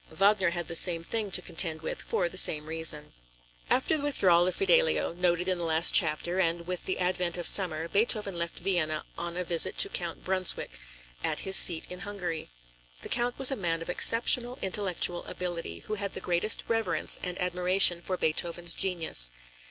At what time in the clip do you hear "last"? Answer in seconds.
5.63-5.93